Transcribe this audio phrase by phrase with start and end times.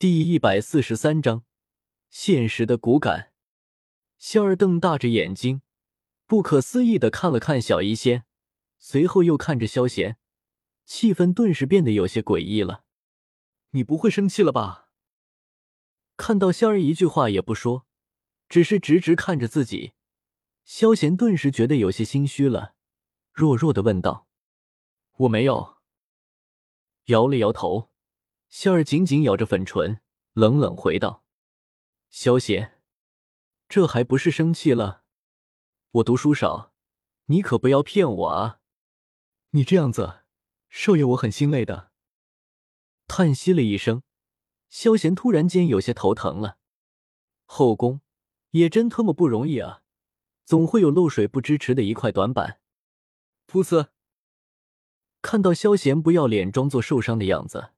[0.00, 1.44] 第一百四十三章，
[2.08, 3.34] 现实的骨感。
[4.16, 5.60] 仙儿瞪大着眼睛，
[6.24, 8.24] 不可思议的看了看小医仙，
[8.78, 10.16] 随后又看着萧贤，
[10.86, 12.84] 气氛顿时变得有些诡异了。
[13.72, 14.88] 你不会生气了吧？
[16.16, 17.86] 看到仙儿一句话也不说，
[18.48, 19.92] 只是直直看着自己，
[20.64, 22.74] 萧贤顿时觉得有些心虚了，
[23.34, 24.26] 弱弱的问道
[25.18, 25.76] ：“我没有。”
[27.12, 27.89] 摇了摇头。
[28.50, 30.00] 仙儿紧紧咬着粉唇，
[30.32, 31.24] 冷冷回道
[32.10, 32.82] ：“萧贤，
[33.68, 35.04] 这还不是生气了？
[35.92, 36.74] 我读书少，
[37.26, 38.58] 你可不要骗我啊！
[39.50, 40.22] 你这样子，
[40.68, 41.92] 少爷我很心累的。”
[43.06, 44.02] 叹息了一声，
[44.68, 46.58] 萧贤突然间有些头疼了。
[47.44, 48.00] 后宫
[48.50, 49.82] 也真他妈不容易啊，
[50.44, 52.60] 总会有漏水不支持的一块短板。
[53.46, 53.90] 噗呲！
[55.22, 57.70] 看到萧贤不要脸，装作受伤的样子。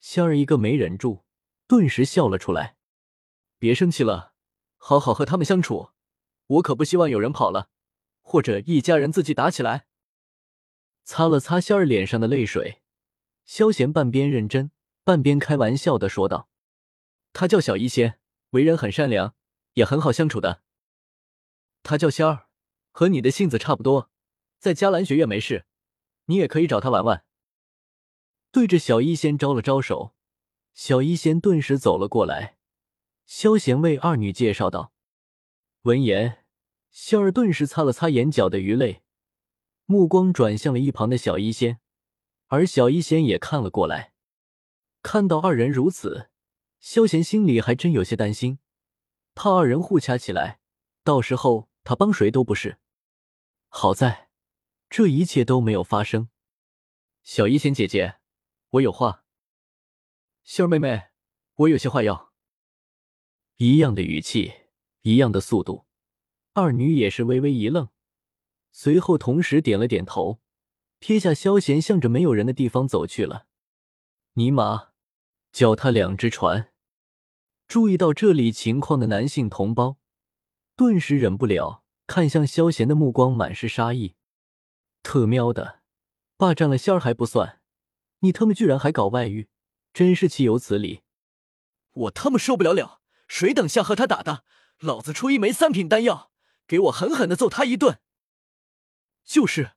[0.00, 1.24] 仙儿一个没忍住，
[1.66, 2.76] 顿时笑了出来。
[3.58, 4.34] 别生气了，
[4.76, 5.90] 好好和他们相处。
[6.46, 7.70] 我可不希望有人跑了，
[8.20, 9.86] 或者一家人自己打起来。
[11.04, 12.82] 擦了擦仙儿脸上的泪水，
[13.44, 14.70] 萧贤半边认真，
[15.02, 16.48] 半边开玩笑的说道
[17.32, 19.34] ：“他叫小医仙，为人很善良，
[19.74, 20.62] 也很好相处的。
[21.82, 22.48] 他叫仙儿，
[22.90, 24.10] 和你的性子差不多，
[24.58, 25.66] 在迦兰学院没事，
[26.26, 27.24] 你也可以找他玩玩。”
[28.56, 30.14] 对着小医仙招了招手，
[30.72, 32.56] 小医仙顿时走了过来。
[33.26, 34.94] 萧贤为二女介绍道。
[35.82, 36.46] 闻言，
[36.90, 39.02] 仙儿顿时擦了擦眼角的余泪，
[39.84, 41.80] 目光转向了一旁的小医仙，
[42.46, 44.14] 而小医仙也看了过来。
[45.02, 46.30] 看到二人如此，
[46.80, 48.58] 萧贤心里还真有些担心，
[49.34, 50.60] 怕二人互掐起来，
[51.04, 52.78] 到时候他帮谁都不是。
[53.68, 54.30] 好在，
[54.88, 56.30] 这一切都没有发生。
[57.22, 58.16] 小医仙姐姐。
[58.76, 59.24] 我有话，
[60.42, 61.08] 仙儿妹妹，
[61.54, 62.32] 我有些话要。
[63.56, 64.52] 一样的语气，
[65.02, 65.86] 一样的速度，
[66.52, 67.88] 二女也是微微一愣，
[68.72, 70.40] 随后同时点了点头，
[70.98, 73.46] 撇下萧贤，向着没有人的地方走去了。
[74.34, 74.88] 尼玛，
[75.52, 76.72] 脚踏两只船！
[77.66, 79.96] 注意到这里情况的男性同胞，
[80.76, 84.16] 顿时忍不了，看向萧贤的目光满是杀意。
[85.02, 85.80] 特喵的，
[86.36, 87.55] 霸占了仙儿还不算。
[88.26, 89.48] 你他妈居然还搞外遇，
[89.92, 91.02] 真是岂有此理！
[91.92, 93.00] 我他妈受不了了！
[93.28, 94.44] 谁等下和他打的，
[94.80, 96.32] 老子出一枚三品丹药，
[96.66, 98.00] 给我狠狠的揍他一顿！
[99.24, 99.76] 就是，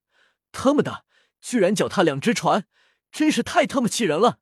[0.52, 1.06] 他妈的，
[1.40, 2.68] 居然脚踏两只船，
[3.12, 4.40] 真是太他妈气人了！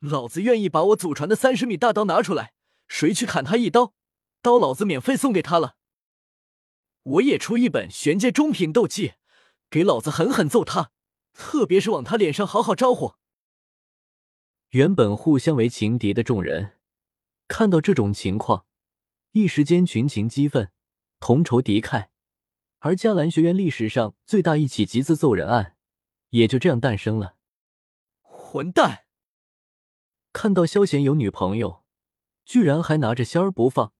[0.00, 2.52] 老子愿意把我祖传的三十米大刀拿出来，
[2.88, 3.94] 谁去砍他一刀，
[4.42, 5.76] 刀老子免费送给他了。
[7.02, 9.14] 我也出一本玄阶中品斗技，
[9.70, 10.92] 给老子狠狠揍他！
[11.36, 13.14] 特别是往他脸上好好招呼。
[14.70, 16.78] 原本互相为情敌的众人，
[17.46, 18.66] 看到这种情况，
[19.32, 20.72] 一时间群情激愤，
[21.20, 22.08] 同仇敌忾。
[22.78, 25.76] 而迦兰学院历史上最大一起集资揍人案，
[26.30, 27.36] 也就这样诞生了。
[28.22, 29.04] 混蛋！
[30.32, 31.84] 看到萧贤有女朋友，
[32.44, 33.92] 居然还拿着仙儿不放，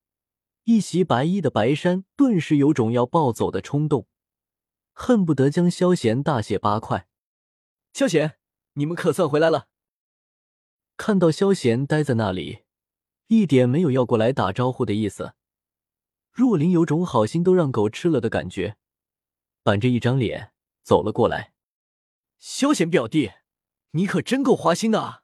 [0.64, 4.06] 一袭白衣的白山顿时有种要暴走的冲动，
[4.92, 7.08] 恨不得将萧贤大卸八块。
[7.96, 8.36] 萧贤，
[8.74, 9.68] 你们可算回来了。
[10.98, 12.64] 看到萧贤待在那里，
[13.28, 15.32] 一点没有要过来打招呼的意思。
[16.30, 18.76] 若琳有种好心都让狗吃了的感觉，
[19.62, 20.52] 板着一张脸
[20.82, 21.54] 走了过来。
[22.38, 23.32] 萧贤表弟，
[23.92, 25.22] 你可真够花心的啊！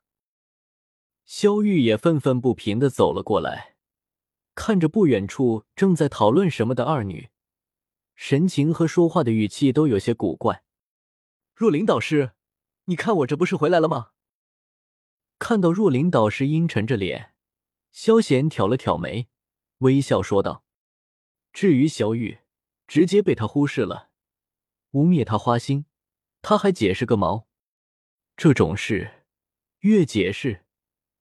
[1.26, 3.76] 萧玉也愤愤不平的走了过来，
[4.54, 7.28] 看着不远处正在讨论什么的二女，
[8.14, 10.64] 神情和说话的语气都有些古怪。
[11.54, 12.32] 若琳导师。
[12.86, 14.10] 你看我这不是回来了吗？
[15.38, 17.34] 看到若琳导师阴沉着脸，
[17.90, 19.28] 萧贤挑了挑眉，
[19.78, 20.64] 微笑说道
[21.52, 22.38] ：“至于萧玉，
[22.86, 24.10] 直接被他忽视了，
[24.92, 25.86] 污蔑他花心，
[26.40, 27.46] 他还解释个毛？
[28.36, 29.24] 这种事
[29.80, 30.64] 越解释，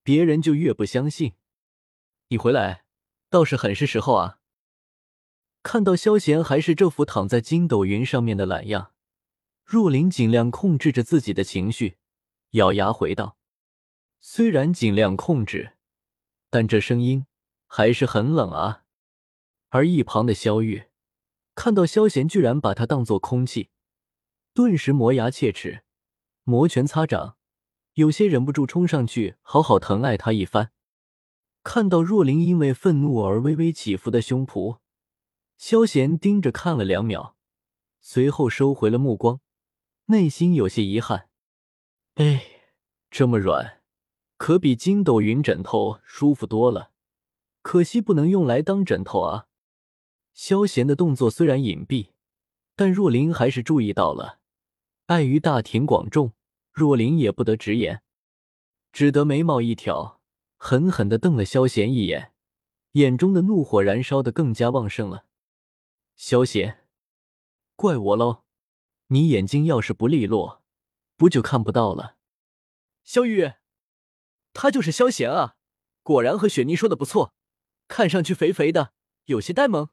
[0.03, 1.33] 别人就越不相信。
[2.29, 2.85] 你回来
[3.29, 4.39] 倒是很是时候啊！”
[5.63, 8.93] 看到萧贤还是这副躺在筋斗云上面的懒样。
[9.71, 11.95] 若琳尽量控制着自己的情绪，
[12.49, 13.37] 咬牙回道
[14.19, 15.77] ：“虽然尽量控制，
[16.49, 17.25] 但这声音
[17.67, 18.83] 还是很冷啊。”
[19.71, 20.87] 而一旁的萧玉
[21.55, 23.69] 看到萧贤居然把他当做空气，
[24.53, 25.85] 顿时磨牙切齿，
[26.43, 27.37] 摩拳擦掌，
[27.93, 30.73] 有些忍不住冲上去好好疼爱他一番。
[31.63, 34.79] 看到若琳因为愤怒而微微起伏的胸脯，
[35.55, 37.37] 萧贤盯着看了两秒，
[38.01, 39.39] 随后收回了目光。
[40.11, 41.29] 内心有些遗憾，
[42.15, 42.43] 哎，
[43.09, 43.81] 这么软，
[44.35, 46.91] 可比筋斗云枕头舒服多了。
[47.61, 49.47] 可惜不能用来当枕头啊！
[50.33, 52.09] 萧贤的动作虽然隐蔽，
[52.75, 54.39] 但若琳还是注意到了。
[55.05, 56.33] 碍于大庭广众，
[56.73, 58.03] 若琳也不得直言，
[58.91, 60.19] 只得眉毛一挑，
[60.57, 62.33] 狠狠的瞪了萧贤一眼，
[62.93, 65.23] 眼中的怒火燃烧的更加旺盛了。
[66.17, 66.85] 萧贤，
[67.77, 68.43] 怪我喽！
[69.13, 70.63] 你眼睛要是不利落，
[71.17, 72.15] 不就看不到了？
[73.03, 73.55] 萧玉，
[74.53, 75.57] 他就是萧贤啊！
[76.01, 77.33] 果然和雪妮说的不错。
[77.89, 78.93] 看上去肥肥的，
[79.25, 79.89] 有些呆萌。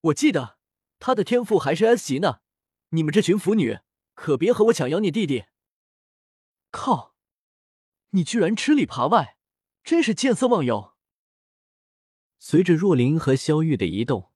[0.00, 0.58] 我记得
[0.98, 2.40] 他的天赋还是 S 级呢。
[2.88, 3.78] 你们这群腐女，
[4.14, 5.44] 可别和我抢妖孽弟弟！
[6.72, 7.14] 靠，
[8.10, 9.38] 你居然吃里扒外，
[9.84, 10.94] 真是见色忘友。
[12.40, 14.32] 随着若琳和萧玉的移动，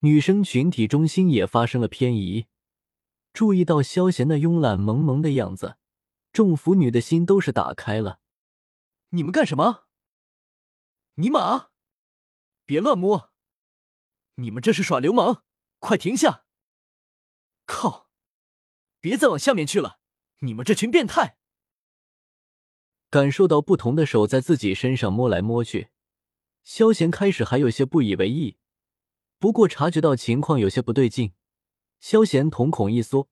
[0.00, 2.46] 女生群体中心也发生了偏移。
[3.34, 5.76] 注意到萧贤那慵懒萌萌的样子，
[6.32, 8.20] 众腐女的心都是打开了。
[9.10, 9.86] 你们干什么？
[11.16, 11.70] 尼玛！
[12.64, 13.32] 别乱摸！
[14.36, 15.42] 你们这是耍流氓！
[15.80, 16.44] 快停下！
[17.66, 18.08] 靠！
[19.00, 19.98] 别再往下面去了！
[20.38, 21.36] 你们这群变态！
[23.10, 25.90] 感受到不同的手在自己身上摸来摸去，
[26.62, 28.58] 萧贤开始还有些不以为意，
[29.38, 31.34] 不过察觉到情况有些不对劲，
[32.04, 33.30] 萧贤瞳孔一缩，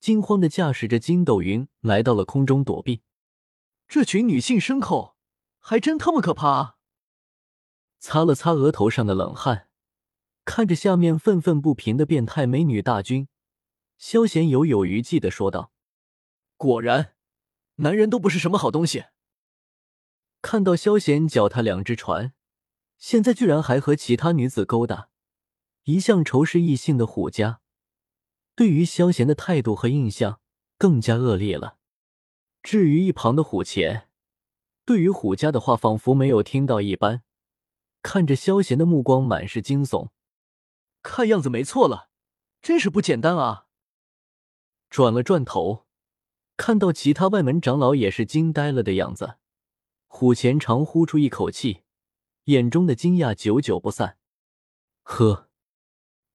[0.00, 3.02] 惊慌的驾驶着筋斗云来到了空中躲避。
[3.86, 5.16] 这群女性牲口
[5.60, 6.76] 还真他妈可怕啊！
[8.00, 9.68] 擦了擦额头上的冷汗，
[10.44, 13.28] 看着下面愤愤不平的变态美女大军，
[13.96, 15.70] 萧贤犹有余悸的说道
[16.58, 17.14] ：“果然，
[17.76, 19.04] 男人都不是什么好东西。”
[20.42, 22.32] 看到萧贤脚踏两只船，
[22.98, 25.10] 现在居然还和其他女子勾搭，
[25.84, 27.60] 一向仇视异性的虎家，
[28.60, 30.38] 对于萧贤的态度和印象
[30.76, 31.78] 更加恶劣了。
[32.62, 34.10] 至于一旁的虎钳，
[34.84, 37.22] 对于虎家的话仿佛没有听到一般。
[38.02, 40.10] 看着萧贤的目光满是惊悚，
[41.00, 42.10] 看样子没错了，
[42.60, 43.64] 真是不简单啊！
[44.90, 45.86] 转了转头，
[46.58, 49.36] 看到其他外门长老也是惊呆了的样子，
[50.06, 51.84] 虎钳长呼出一口气，
[52.44, 54.18] 眼中的惊讶久久不散。
[55.04, 55.48] 呵，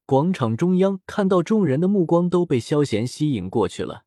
[0.06, 4.06] 广场中央看到众人的目光都被萧炎吸引过去了，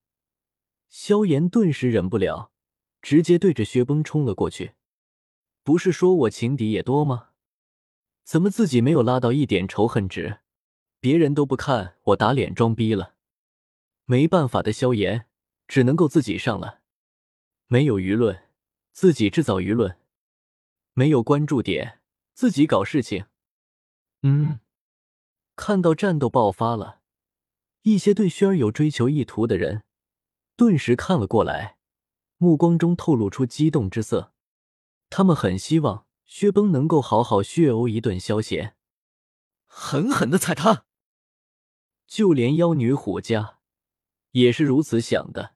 [0.88, 2.52] 萧炎顿时忍不了，
[3.02, 4.74] 直接对着薛崩冲了过去。
[5.64, 7.30] 不是说我情敌也多吗？
[8.22, 10.38] 怎么自己没有拉到一点仇恨值？
[11.00, 13.14] 别人都不看我打脸装逼了，
[14.04, 15.26] 没办法的，萧炎
[15.66, 16.80] 只能够自己上了。
[17.66, 18.44] 没有舆论，
[18.92, 19.96] 自己制造舆论；
[20.94, 22.00] 没有关注点，
[22.34, 23.26] 自己搞事情。
[24.22, 24.60] 嗯，
[25.58, 27.00] 看到战斗爆发了，
[27.82, 29.82] 一些对轩儿有追求意图的人
[30.54, 31.78] 顿时看了过来，
[32.36, 34.32] 目光中透露出激动之色。
[35.10, 36.06] 他们很希望。
[36.24, 38.76] 薛崩能够好好血殴一顿萧贤，
[39.66, 40.84] 狠狠的踩他。
[42.06, 43.60] 就连妖女虎家
[44.32, 45.54] 也是如此想的，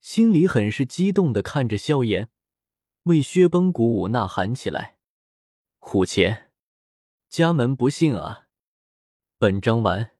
[0.00, 2.30] 心里很是激动的看着萧炎，
[3.02, 4.98] 为薛崩鼓舞呐喊起来。
[5.80, 6.52] 虎钳，
[7.28, 8.41] 家门不幸啊！
[9.42, 10.11] 本章完。